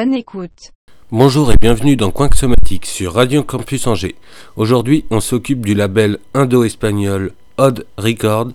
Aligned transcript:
Écoute. 0.00 0.70
Bonjour 1.10 1.50
et 1.50 1.56
bienvenue 1.60 1.96
dans 1.96 2.12
Coin 2.12 2.30
Somatique 2.32 2.86
sur 2.86 3.14
Radio 3.14 3.42
Campus 3.42 3.88
Angers. 3.88 4.14
Aujourd'hui, 4.54 5.04
on 5.10 5.18
s'occupe 5.18 5.66
du 5.66 5.74
label 5.74 6.18
indo-espagnol 6.34 7.32
Odd 7.56 7.84
Record, 7.96 8.52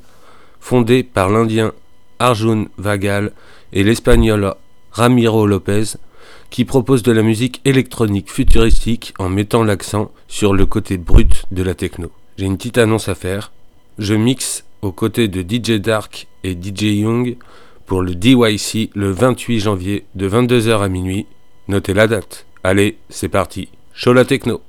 fondé 0.61 1.03
par 1.03 1.29
l'Indien 1.29 1.73
Arjun 2.19 2.67
Vagal 2.77 3.33
et 3.73 3.83
l'Espagnol 3.83 4.55
Ramiro 4.93 5.45
Lopez, 5.45 5.97
qui 6.49 6.63
propose 6.63 7.03
de 7.03 7.11
la 7.11 7.23
musique 7.23 7.59
électronique 7.65 8.31
futuristique 8.31 9.13
en 9.19 9.27
mettant 9.27 9.65
l'accent 9.65 10.11
sur 10.29 10.53
le 10.53 10.65
côté 10.65 10.97
brut 10.97 11.43
de 11.51 11.61
la 11.61 11.75
techno. 11.75 12.09
J'ai 12.37 12.45
une 12.45 12.55
petite 12.55 12.77
annonce 12.77 13.09
à 13.09 13.15
faire. 13.15 13.51
Je 13.97 14.13
mixe 14.13 14.63
aux 14.81 14.93
côtés 14.93 15.27
de 15.27 15.41
DJ 15.41 15.81
Dark 15.81 16.27
et 16.45 16.53
DJ 16.53 16.83
Young 17.01 17.35
pour 17.85 18.01
le 18.01 18.15
DYC 18.15 18.91
le 18.95 19.11
28 19.11 19.59
janvier 19.59 20.05
de 20.15 20.29
22h 20.29 20.81
à 20.81 20.89
minuit. 20.89 21.25
Notez 21.67 21.93
la 21.93 22.07
date. 22.07 22.45
Allez, 22.63 22.97
c'est 23.09 23.29
parti. 23.29 23.69
Show 23.93 24.13
la 24.13 24.25
techno. 24.25 24.61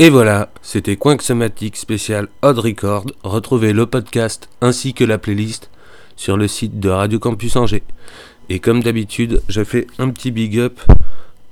Et 0.00 0.10
voilà, 0.10 0.52
c'était 0.62 0.96
Somatic 1.18 1.76
spécial 1.76 2.28
Odd 2.42 2.60
Record. 2.60 3.06
Retrouvez 3.24 3.72
le 3.72 3.84
podcast 3.84 4.48
ainsi 4.60 4.94
que 4.94 5.02
la 5.02 5.18
playlist 5.18 5.70
sur 6.14 6.36
le 6.36 6.46
site 6.46 6.78
de 6.78 6.88
Radio 6.88 7.18
Campus 7.18 7.56
Angers. 7.56 7.82
Et 8.48 8.60
comme 8.60 8.80
d'habitude, 8.80 9.42
je 9.48 9.64
fais 9.64 9.88
un 9.98 10.10
petit 10.10 10.30
big 10.30 10.56
up 10.56 10.78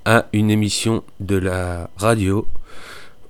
à 0.05 0.27
une 0.33 0.53
émission 0.53 1.03
de 1.19 1.35
la 1.35 1.91
radio. 1.97 2.47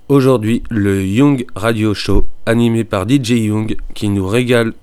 Aujourd'hui, 0.07 0.61
le 0.69 1.03
Young 1.03 1.47
Radio 1.55 1.95
Show, 1.95 2.27
animé 2.45 2.83
par 2.83 3.09
DJ 3.09 3.31
Young, 3.31 3.75
qui 3.95 4.09
nous 4.09 4.27
régale 4.27 4.73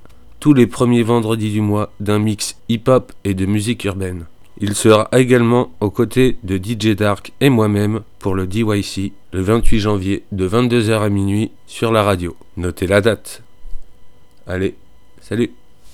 tous 0.41 0.53
les 0.53 0.67
premiers 0.67 1.05
vendredis 1.05 1.53
du 1.53 1.61
mois 1.61 1.93
d'un 2.01 2.19
mix 2.19 2.57
hip-hop 2.69 3.13
et 3.23 3.35
de 3.35 3.47
musique 3.47 3.85
urbaine. 3.85 4.27
Il 4.59 4.75
sera 4.75 5.09
également 5.13 5.73
aux 5.81 5.91
côtés 5.91 6.37
de 6.45 6.57
DJ 6.57 6.95
Dark 6.95 7.33
et 7.41 7.51
moi-même 7.51 8.03
pour 8.21 8.35
le 8.35 8.47
DYC 8.47 9.13
le 9.33 9.43
28 9.43 9.81
janvier 9.81 10.25
de 10.31 10.49
22h 10.49 11.03
à 11.03 11.09
minuit 11.09 11.51
sur 11.67 11.91
la 11.91 12.03
radio. 12.03 12.37
Notez 12.57 12.87
la 12.87 13.01
date. 13.01 13.43
Allez, 14.47 14.77
salut 15.21 15.51